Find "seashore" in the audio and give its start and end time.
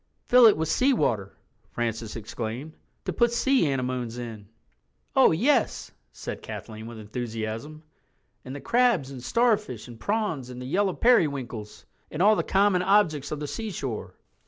13.47-14.15